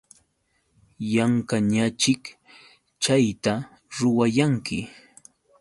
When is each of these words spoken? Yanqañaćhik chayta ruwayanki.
Yanqañaćhik 1.13 2.23
chayta 3.03 3.53
ruwayanki. 3.97 4.77